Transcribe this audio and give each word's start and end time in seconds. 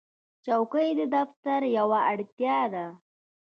چوکۍ 0.45 0.89
د 0.99 1.01
دفتر 1.15 1.61
یوه 1.77 1.99
اړتیا 2.11 2.59
ده. 2.73 2.85